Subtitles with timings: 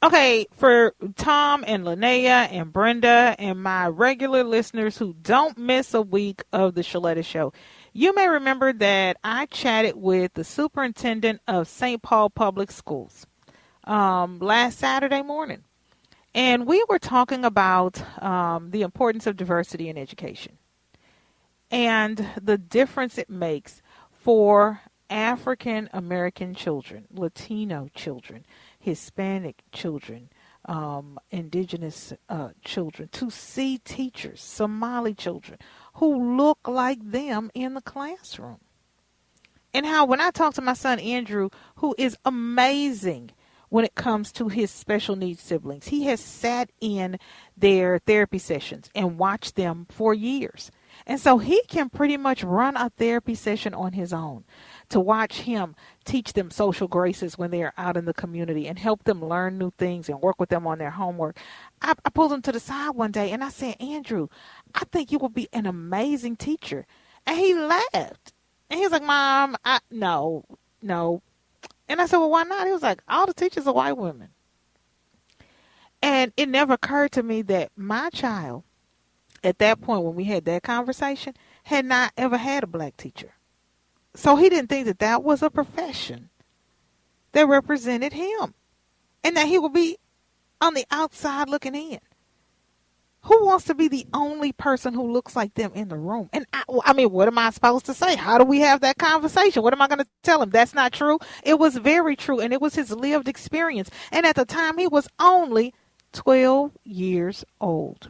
[0.00, 6.00] Okay, for Tom and Linnea and Brenda and my regular listeners who don't miss a
[6.00, 7.52] week of the Sheletta Show,
[7.92, 12.00] you may remember that I chatted with the superintendent of St.
[12.00, 13.26] Paul Public Schools
[13.82, 15.64] um, last Saturday morning.
[16.32, 20.58] And we were talking about um, the importance of diversity in education
[21.72, 28.44] and the difference it makes for African American children, Latino children,
[28.80, 30.30] Hispanic children,
[30.64, 35.58] um, indigenous uh, children, to see teachers, Somali children,
[35.94, 38.58] who look like them in the classroom.
[39.74, 43.30] And how, when I talk to my son Andrew, who is amazing
[43.68, 47.18] when it comes to his special needs siblings, he has sat in
[47.56, 50.70] their therapy sessions and watched them for years.
[51.06, 54.44] And so he can pretty much run a therapy session on his own
[54.90, 58.78] to watch him teach them social graces when they are out in the community and
[58.78, 61.38] help them learn new things and work with them on their homework.
[61.82, 64.28] I, I pulled him to the side one day and I said, Andrew,
[64.74, 66.86] I think you will be an amazing teacher.
[67.26, 68.32] And he laughed.
[68.70, 70.44] And he was like, Mom, I no,
[70.82, 71.22] no.
[71.88, 72.66] And I said, Well, why not?
[72.66, 74.30] He was like, All the teachers are white women.
[76.02, 78.64] And it never occurred to me that my child,
[79.42, 81.34] at that point when we had that conversation,
[81.64, 83.32] had not ever had a black teacher.
[84.14, 86.30] So he didn't think that that was a profession
[87.32, 88.54] that represented him
[89.22, 89.98] and that he would be
[90.60, 92.00] on the outside looking in.
[93.22, 96.30] Who wants to be the only person who looks like them in the room?
[96.32, 98.16] And I, I mean, what am I supposed to say?
[98.16, 99.62] How do we have that conversation?
[99.62, 100.50] What am I going to tell him?
[100.50, 101.18] That's not true.
[101.42, 103.90] It was very true, and it was his lived experience.
[104.12, 105.74] And at the time, he was only
[106.12, 108.08] 12 years old.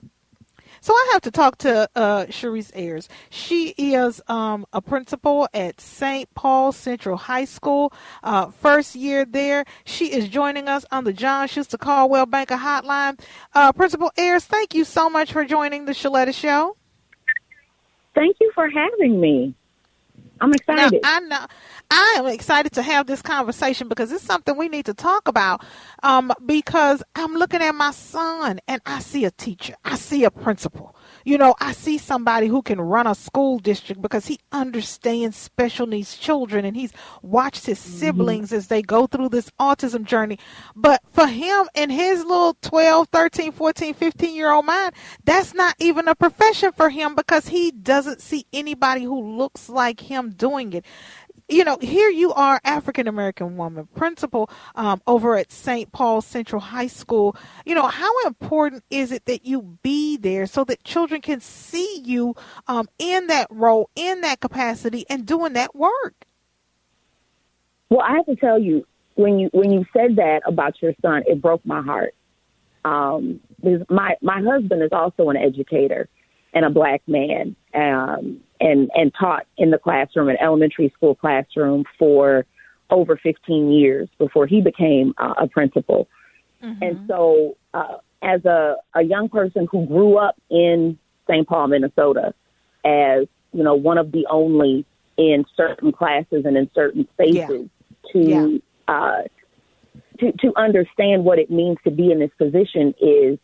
[0.81, 3.09] So I have to talk to uh, Cherise Ayers.
[3.31, 6.33] She is um, a principal at St.
[6.35, 9.65] Paul Central High School, uh, first year there.
[9.85, 13.21] She is joining us on the John Schuster Coldwell Banker Hotline.
[13.55, 16.77] Uh, principal Ayers, thank you so much for joining the Sheletta Show.
[18.15, 19.55] Thank you for having me.
[20.41, 21.01] I'm excited.
[21.03, 21.47] Now, I know.
[21.91, 25.65] I am excited to have this conversation because it's something we need to talk about.
[26.03, 30.31] Um, because I'm looking at my son and I see a teacher, I see a
[30.31, 30.95] principal.
[31.25, 35.87] You know, I see somebody who can run a school district because he understands special
[35.87, 37.99] needs children and he's watched his mm-hmm.
[37.99, 40.39] siblings as they go through this autism journey.
[40.77, 44.95] But for him and his little 12, 13, 14, 15 year old mind,
[45.25, 50.01] that's not even a profession for him because he doesn't see anybody who looks like
[50.01, 50.85] him doing it
[51.49, 55.91] you know, here you are, African American woman, principal um, over at St.
[55.93, 57.37] Paul Central High School.
[57.65, 62.03] You know, how important is it that you be there so that children can see
[62.05, 62.35] you
[62.67, 66.27] um, in that role, in that capacity, and doing that work?
[67.89, 71.23] Well, I have to tell you, when you when you said that about your son,
[71.27, 72.15] it broke my heart.
[72.85, 73.41] Um,
[73.89, 76.09] my my husband is also an educator
[76.53, 77.57] and a black man.
[77.73, 82.45] Um, and and taught in the classroom, an elementary school classroom for
[82.91, 86.09] over 15 years before he became uh, a principal.
[86.63, 86.83] Mm-hmm.
[86.83, 90.99] And so, uh, as a, a young person who grew up in
[91.29, 91.47] St.
[91.47, 92.35] Paul, Minnesota,
[92.85, 94.85] as you know, one of the only
[95.17, 97.69] in certain classes and in certain spaces
[98.05, 98.13] yeah.
[98.13, 98.59] to yeah.
[98.87, 99.23] Uh,
[100.19, 103.39] to to understand what it means to be in this position is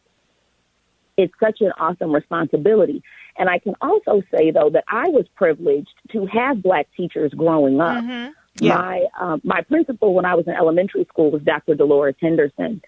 [1.16, 3.02] it's such an awesome responsibility.
[3.36, 7.80] And I can also say though that I was privileged to have black teachers growing
[7.80, 8.02] up.
[8.04, 8.32] Mm-hmm.
[8.60, 8.76] Yeah.
[8.76, 11.74] My um, my principal when I was in elementary school was Dr.
[11.74, 12.80] Dolores Henderson.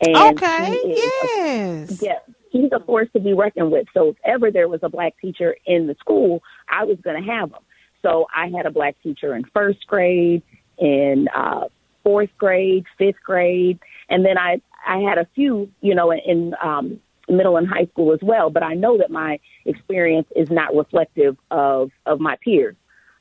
[0.00, 0.80] And okay.
[0.86, 2.02] Yes.
[2.02, 2.18] A, yeah.
[2.50, 3.88] He's a force to be reckoned with.
[3.92, 7.30] So if ever there was a black teacher in the school, I was going to
[7.30, 7.60] have them.
[8.00, 10.42] So I had a black teacher in first grade,
[10.78, 11.64] in uh,
[12.04, 17.00] fourth grade, fifth grade, and then I I had a few, you know, in um,
[17.28, 18.50] middle and high school as well.
[18.50, 22.76] But I know that my experience is not reflective of of my peers,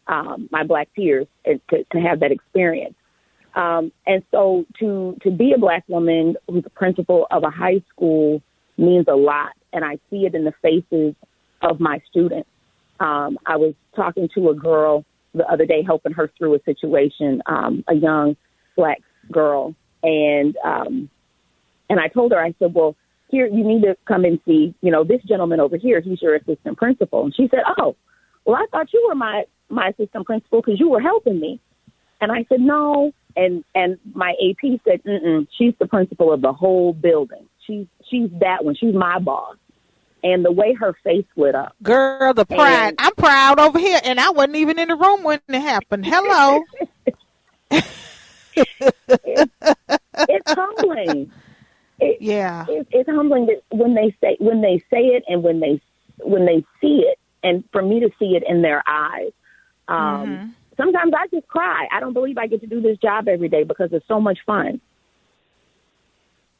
[0.07, 2.95] um, my black peers, and to, to have that experience.
[3.55, 7.81] Um, and so to to be a black woman who's a principal of a high
[7.89, 8.41] school
[8.77, 11.15] means a lot, and I see it in the faces
[11.61, 12.49] of my students.
[12.99, 17.41] Um, I was talking to a girl the other day, helping her through a situation,
[17.45, 18.35] um, a young
[18.75, 19.01] black
[19.31, 21.09] girl, and um,
[21.89, 22.95] and I told her, I said, well,
[23.29, 26.01] here you need to come and see, you know, this gentleman over here.
[26.01, 27.95] He's your assistant principal, and she said, oh,
[28.45, 31.59] well, I thought you were my my assistant principal because you were helping me,
[32.21, 36.53] and I said, no, and and my AP said, Mm-mm, she's the principal of the
[36.53, 37.47] whole building.
[37.65, 38.75] She's she's that one.
[38.75, 39.57] She's my boss
[40.23, 41.75] and the way her face lit up.
[41.83, 42.89] Girl, the pride.
[42.89, 46.05] And, I'm proud over here, and I wasn't even in the room when it happened.
[46.05, 46.63] Hello.
[47.71, 49.51] it's,
[50.27, 51.31] it's humbling.
[51.99, 55.59] It, yeah, it, it's humbling that when they say when they say it and when
[55.59, 55.81] they
[56.19, 59.31] when they see it, and for me to see it in their eyes.
[59.87, 60.49] Um, mm-hmm.
[60.75, 61.87] Sometimes I just cry.
[61.91, 64.37] I don't believe I get to do this job every day because it's so much
[64.45, 64.79] fun.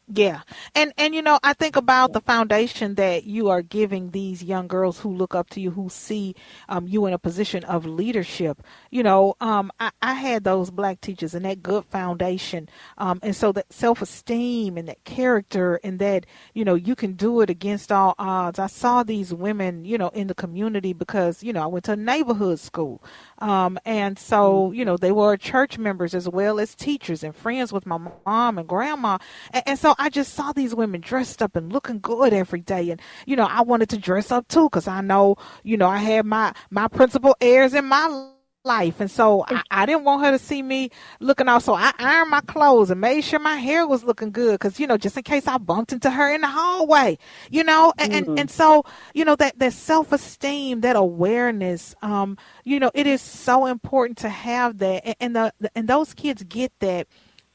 [0.10, 0.42] Yeah.
[0.74, 4.68] And and you know, I think about the foundation that you are giving these young
[4.70, 6.34] girls who look up to you, who see
[6.70, 8.64] um, you in a position of leadership.
[8.90, 12.70] You know, um, I, I, had those black teachers and that good foundation.
[12.98, 17.14] Um, and so that self esteem and that character and that, you know, you can
[17.14, 18.60] do it against all odds.
[18.60, 21.92] I saw these women, you know, in the community because, you know, I went to
[21.92, 23.04] a neighborhood school.
[23.40, 27.74] Um, and so, you know, they were church members as well as teachers and friends
[27.74, 29.18] with my mom and grandma.
[29.52, 32.92] and, and so I just saw these women dressed up and looking good every day,
[32.92, 35.98] and you know I wanted to dress up too because I know you know I
[35.98, 38.32] had my my principal airs in my
[38.68, 39.00] life.
[39.00, 41.64] And so I, I, didn't want her to see me looking off.
[41.64, 44.60] So I ironed my clothes and made sure my hair was looking good.
[44.60, 47.18] Cause, you know, just in case I bumped into her in the hallway,
[47.50, 48.30] you know, and, mm-hmm.
[48.32, 48.84] and, and, so,
[49.16, 54.20] you know, that, that self esteem, that awareness, um, you know, it is so important
[54.20, 55.06] to have that.
[55.06, 57.08] And, and the, and those kids get that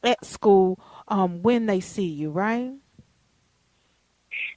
[0.03, 0.81] at school
[1.13, 2.73] um, when they see you, right?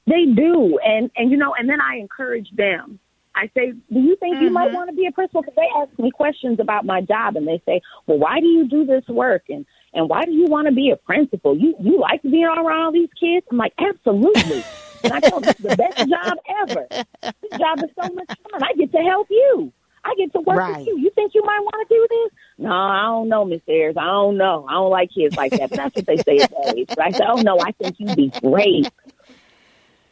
[0.08, 2.98] They do, and and you know, and then I encourage them.
[3.36, 4.46] I say, "Do you think mm-hmm.
[4.46, 4.76] you might mm-hmm.
[4.76, 7.62] want to be a principal?" Because they ask me questions about my job, and they
[7.66, 10.74] say, "Well, why do you do this work?" and and why do you want to
[10.74, 11.58] be a principal?
[11.58, 13.46] You you like being around all these kids?
[13.52, 14.64] I'm like, absolutely.
[15.04, 16.88] and I tell them, it's the best job ever.
[16.90, 18.64] This job is so much fun.
[18.64, 19.74] I get to help you.
[20.06, 20.78] I get to work right.
[20.78, 21.00] with you.
[21.00, 22.32] You think you might want to do this?
[22.60, 23.98] No, I don't know, Miss Ayers.
[23.98, 24.66] I don't know.
[24.70, 25.72] I don't like kids like that.
[25.72, 26.90] But that's what they say at that age.
[26.90, 28.88] But I said, oh no, I think you'd be great.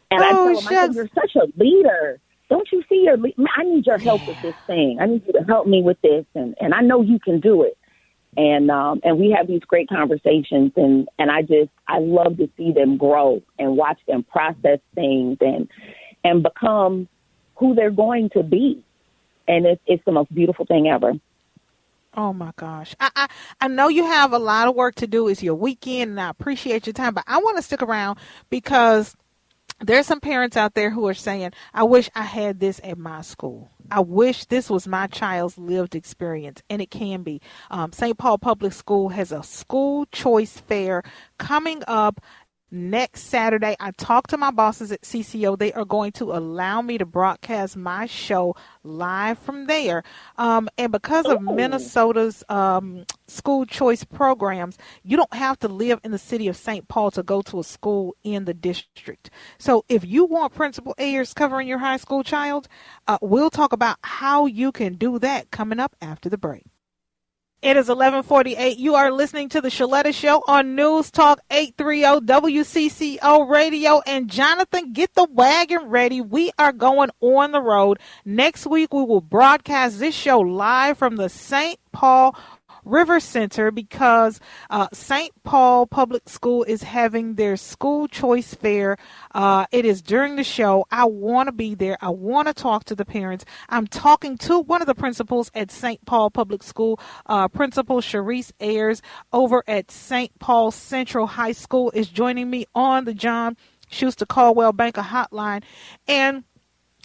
[0.09, 2.19] And oh, I tell them, I said, you're such a leader.
[2.49, 3.17] Don't you see your?
[3.17, 4.29] Le- I need your help yeah.
[4.29, 4.97] with this thing.
[4.99, 7.61] I need you to help me with this, and and I know you can do
[7.63, 7.77] it.
[8.35, 12.49] And um and we have these great conversations, and and I just I love to
[12.57, 15.69] see them grow and watch them process things and
[16.23, 17.07] and become
[17.55, 18.83] who they're going to be
[19.47, 21.13] and it's it's the most beautiful thing ever.
[22.15, 22.95] Oh my gosh.
[22.99, 23.27] I, I,
[23.61, 25.27] I know you have a lot of work to do.
[25.27, 28.19] It's your weekend and I appreciate your time, but I want to stick around
[28.51, 29.15] because
[29.79, 33.21] there's some parents out there who are saying, I wish I had this at my
[33.21, 33.69] school.
[33.91, 37.41] I wish this was my child's lived experience, and it can be.
[37.69, 38.17] Um, St.
[38.17, 41.03] Paul Public School has a school choice fair
[41.37, 42.21] coming up
[42.73, 43.75] next Saturday.
[43.79, 45.57] I talked to my bosses at CCO.
[45.57, 50.03] They are going to allow me to broadcast my show live from there.
[50.37, 56.11] Um, and because of Minnesota's um, school choice programs, you don't have to live in
[56.11, 56.87] the city of St.
[56.87, 59.29] Paul to go to a school in the district.
[59.59, 62.67] So if you want Principal Ayers covering your high school child,
[63.07, 66.63] uh, we'll talk about how you can do that coming up after the break.
[67.63, 68.77] It is 1148.
[68.77, 74.01] You are listening to the Sheletta Show on News Talk 830 WCCO Radio.
[74.05, 76.19] And Jonathan, get the wagon ready.
[76.19, 77.99] We are going on the road.
[78.25, 81.79] Next week, we will broadcast this show live from the St.
[81.93, 82.37] Paul
[82.85, 85.31] River Center because uh, St.
[85.43, 88.97] Paul Public School is having their school choice fair.
[89.33, 90.85] Uh, it is during the show.
[90.91, 91.97] I want to be there.
[92.01, 93.45] I want to talk to the parents.
[93.69, 96.03] I'm talking to one of the principals at St.
[96.05, 100.37] Paul Public School, uh, Principal Cherise Ayers over at St.
[100.39, 103.57] Paul Central High School is joining me on the John
[103.89, 105.63] Schuster Coldwell Banker Hotline.
[106.07, 106.43] And,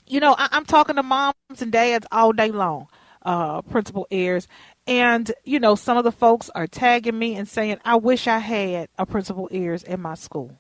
[0.07, 2.89] you know, I- am talking to moms and dads all day long,
[3.25, 4.49] uh, Principal Ayers.
[4.89, 8.39] And, you know, some of the folks are tagging me and saying, I wish I
[8.39, 10.59] had a Principal Ayers in my school.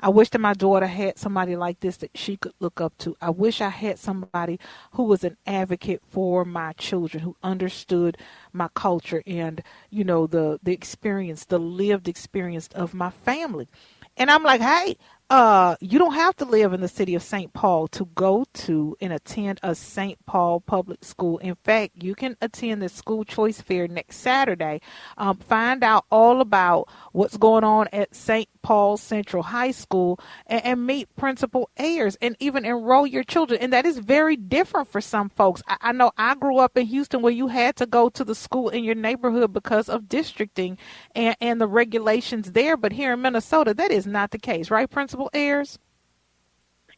[0.00, 3.14] I wish that my daughter had somebody like this that she could look up to.
[3.20, 4.58] I wish I had somebody
[4.92, 8.16] who was an advocate for my children, who understood
[8.54, 13.68] my culture and, you know, the, the experience, the lived experience of my family.
[14.16, 14.96] And I'm like, hey,
[15.30, 17.52] uh, you don't have to live in the city of St.
[17.52, 20.18] Paul to go to and attend a St.
[20.24, 21.36] Paul public school.
[21.38, 24.80] In fact, you can attend the school choice fair next Saturday.
[25.18, 28.48] Um, find out all about what's going on at St.
[28.62, 33.60] Paul Central High School and, and, meet Principal Ayers and even enroll your children.
[33.60, 35.62] And that is very different for some folks.
[35.68, 38.34] I, I know I grew up in Houston where you had to go to the
[38.34, 40.78] school in your neighborhood because of districting
[41.14, 42.76] and, and the regulations there.
[42.78, 45.17] But here in Minnesota, that is not the case, right, Principal?
[45.34, 45.78] Ayers?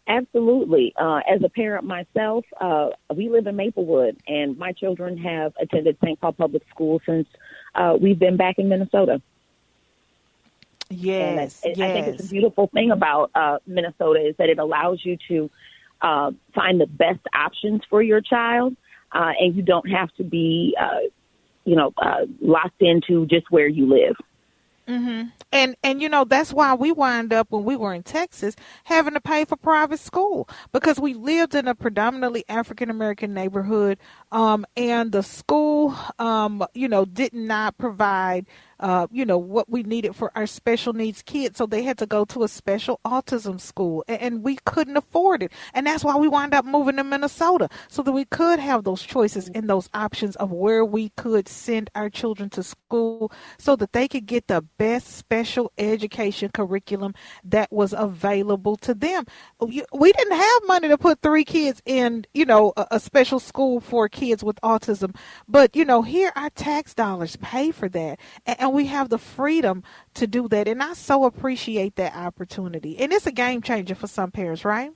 [0.06, 0.92] Absolutely.
[0.96, 5.96] Uh, as a parent myself, uh, we live in Maplewood, and my children have attended
[6.02, 6.20] St.
[6.20, 7.28] Paul Public School since
[7.74, 9.22] uh, we've been back in Minnesota.
[10.88, 11.90] Yes, and I, yes.
[11.90, 15.50] I think it's a beautiful thing about uh, Minnesota is that it allows you to
[16.02, 18.74] uh, find the best options for your child,
[19.12, 20.98] uh, and you don't have to be, uh,
[21.64, 24.16] you know, uh, locked into just where you live.
[24.88, 25.28] Mm-hmm.
[25.52, 29.20] And you know that's why we wind up when we were in Texas having to
[29.20, 33.98] pay for private school because we lived in a predominantly African American neighborhood,
[34.32, 38.46] um, and the school, um, you know, did not provide
[38.80, 41.58] uh, you know, what we needed for our special needs kids.
[41.58, 45.42] So they had to go to a special autism school, and, and we couldn't afford
[45.42, 45.52] it.
[45.74, 49.02] And that's why we wound up moving to Minnesota so that we could have those
[49.02, 53.92] choices and those options of where we could send our children to school so that
[53.92, 59.24] they could get the best special education curriculum that was available to them.
[59.60, 63.80] We didn't have money to put three kids in, you know, a, a special school
[63.80, 65.14] for kids with autism,
[65.48, 68.18] but you know, here our tax dollars pay for that.
[68.46, 69.82] And, and we have the freedom
[70.14, 70.68] to do that.
[70.68, 72.98] And I so appreciate that opportunity.
[72.98, 74.90] And it's a game changer for some parents, right?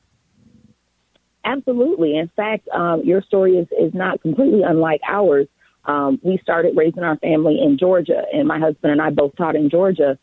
[1.44, 2.16] Absolutely.
[2.16, 5.46] In fact, um, your story is, is not completely unlike ours.
[5.84, 9.54] Um, we started raising our family in Georgia, and my husband and I both taught
[9.54, 10.18] in Georgia.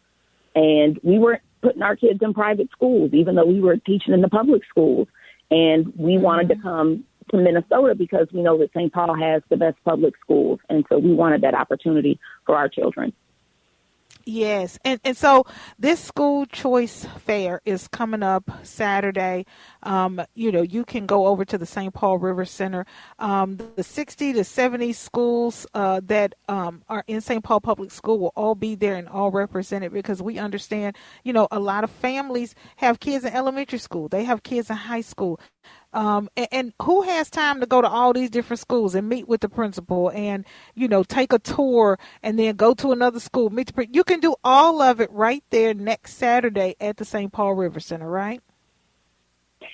[0.55, 4.21] And we weren't putting our kids in private schools, even though we were teaching in
[4.21, 5.07] the public schools.
[5.51, 6.23] And we mm-hmm.
[6.23, 8.91] wanted to come to Minnesota because we know that St.
[8.91, 10.59] Paul has the best public schools.
[10.69, 13.13] And so we wanted that opportunity for our children.
[14.25, 15.45] Yes, and and so
[15.79, 19.45] this school choice fair is coming up Saturday.
[19.83, 21.93] Um, you know, you can go over to the St.
[21.93, 22.85] Paul River Center.
[23.17, 27.43] Um, the 60 to 70 schools uh, that um, are in St.
[27.43, 31.47] Paul Public School will all be there and all represented because we understand, you know,
[31.51, 35.39] a lot of families have kids in elementary school, they have kids in high school.
[35.93, 39.27] Um, and, and, who has time to go to all these different schools and meet
[39.27, 43.49] with the principal and you know take a tour and then go to another school
[43.49, 47.33] meet the you can do all of it right there next saturday at the st
[47.33, 48.41] paul river center right?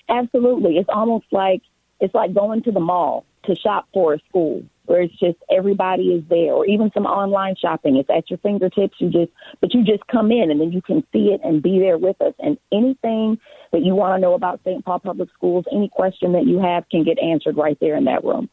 [0.09, 0.77] Absolutely.
[0.77, 1.61] It's almost like
[1.99, 6.13] it's like going to the mall to shop for a school where it's just everybody
[6.13, 7.97] is there or even some online shopping.
[7.97, 8.95] It's at your fingertips.
[8.99, 11.79] You just but you just come in and then you can see it and be
[11.79, 12.33] there with us.
[12.39, 13.37] And anything
[13.71, 14.83] that you want to know about St.
[14.83, 18.23] Paul Public Schools any question that you have can get answered right there in that
[18.23, 18.49] room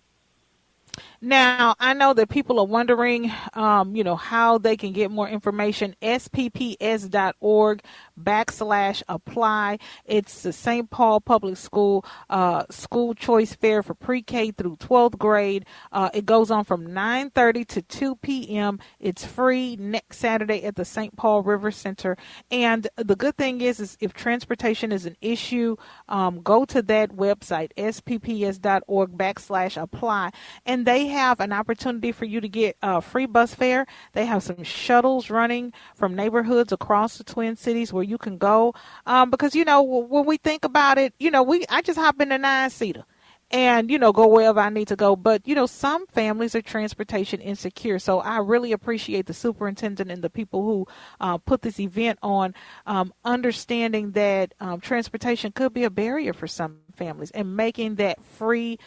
[1.24, 5.28] now, I know that people are wondering, um, you know, how they can get more
[5.28, 5.96] information.
[6.02, 7.82] SPPS.org
[8.20, 9.78] backslash apply.
[10.04, 10.90] It's the St.
[10.90, 15.64] Paul Public School uh, school choice fair for pre-K through 12th grade.
[15.92, 18.78] Uh, it goes on from 9:30 to 2 p.m.
[19.00, 21.16] It's free next Saturday at the St.
[21.16, 22.18] Paul River Center.
[22.50, 25.76] And the good thing is, is if transportation is an issue,
[26.08, 30.30] um, go to that website spps.org backslash apply,
[30.66, 33.86] and they have an opportunity for you to get a free bus fare.
[34.12, 38.74] They have some shuttles running from neighborhoods across the Twin Cities where you can go.
[39.06, 42.20] Um, because you know when we think about it, you know we I just hop
[42.20, 43.04] in a nine seater
[43.50, 45.16] and you know go wherever I need to go.
[45.16, 50.22] But you know some families are transportation insecure, so I really appreciate the superintendent and
[50.22, 50.86] the people who
[51.20, 52.54] uh, put this event on,
[52.86, 58.22] um, understanding that um, transportation could be a barrier for some families and making that
[58.24, 58.78] free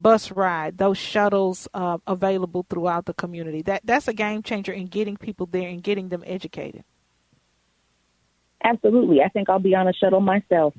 [0.00, 3.62] bus ride, those shuttles uh, available throughout the community.
[3.62, 6.84] That that's a game changer in getting people there and getting them educated.
[8.64, 10.74] Absolutely, I think I'll be on a shuttle myself.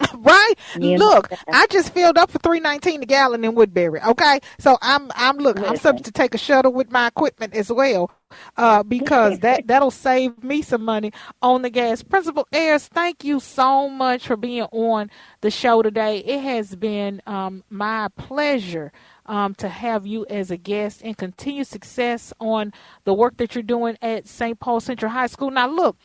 [0.14, 0.54] right?
[0.98, 4.00] Look, I just filled up for three nineteen a gallon in Woodbury.
[4.02, 7.72] Okay, so I'm I'm look I'm subject to take a shuttle with my equipment as
[7.72, 8.10] well,
[8.56, 12.02] uh, because that that'll save me some money on the gas.
[12.02, 15.10] Principal Ayers, thank you so much for being on
[15.42, 16.18] the show today.
[16.18, 18.92] It has been um, my pleasure.
[19.26, 22.72] Um, to have you as a guest and continue success on
[23.04, 24.58] the work that you're doing at St.
[24.58, 25.52] Paul Central High School.
[25.52, 25.96] Now, look,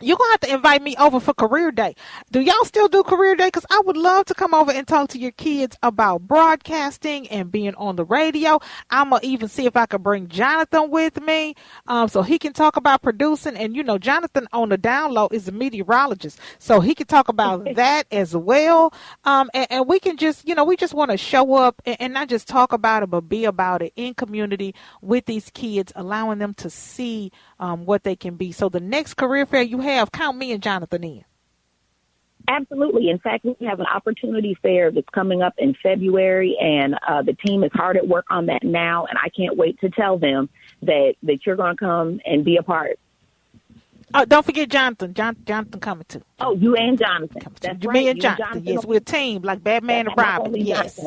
[0.00, 1.94] you're gonna have to invite me over for career day.
[2.30, 3.46] Do y'all still do career day?
[3.46, 7.50] Because I would love to come over and talk to your kids about broadcasting and
[7.50, 8.60] being on the radio.
[8.90, 11.54] I'm gonna even see if I can bring Jonathan with me,
[11.86, 13.56] um, so he can talk about producing.
[13.56, 17.64] And you know, Jonathan on the download is a meteorologist, so he can talk about
[17.76, 18.92] that as well.
[19.24, 21.96] Um, and, and, we can just, you know, we just want to show up and,
[22.00, 25.92] and not just talk about it, but be about it in community with these kids,
[25.94, 28.52] allowing them to see um, what they can be.
[28.52, 31.24] So the next career fair you have, count me and Jonathan in.
[32.48, 33.10] Absolutely.
[33.10, 37.32] In fact, we have an opportunity fair that's coming up in February, and uh, the
[37.32, 39.06] team is hard at work on that now.
[39.06, 40.48] And I can't wait to tell them
[40.82, 43.00] that that you're going to come and be a part.
[44.14, 45.12] Oh, don't forget Jonathan.
[45.12, 46.22] John, Jonathan coming too.
[46.38, 47.40] Oh, you and Jonathan.
[47.40, 47.94] Coming That's right.
[47.94, 48.44] Me and Jonathan.
[48.44, 48.64] Jonathan.
[48.74, 50.54] Yes, we're a team like Batman and Robin.
[50.54, 51.00] Yes.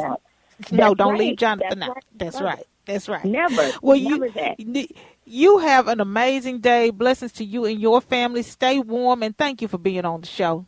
[0.72, 1.20] No, don't right.
[1.20, 1.96] leave Jonathan That's out.
[1.96, 2.03] Right.
[2.18, 2.63] That's right.
[2.86, 3.24] That's right.
[3.24, 3.72] Never.
[3.82, 4.89] Well, Never you that.
[5.29, 6.89] You have an amazing day.
[6.89, 8.43] Blessings to you and your family.
[8.43, 10.65] Stay warm and thank you for being on the show.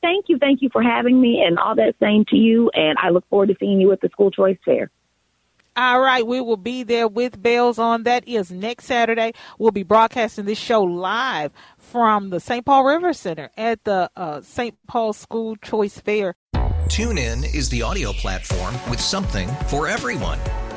[0.00, 2.70] Thank you, thank you for having me, and all that same to you.
[2.72, 4.90] And I look forward to seeing you at the school choice fair.
[5.74, 8.02] All right, we will be there with bells on.
[8.02, 9.32] That is next Saturday.
[9.58, 12.64] We'll be broadcasting this show live from the St.
[12.64, 14.76] Paul River Center at the uh, St.
[14.86, 16.34] Paul School Choice Fair.
[16.88, 20.38] TuneIn is the audio platform with something for everyone.